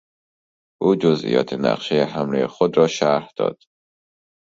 [0.81, 3.63] او جزئیات نقشهی حملهی خود را شرح داد.